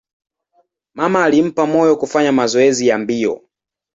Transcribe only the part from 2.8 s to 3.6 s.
ya mbio.